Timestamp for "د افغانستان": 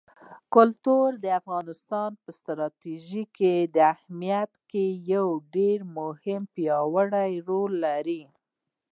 1.23-2.09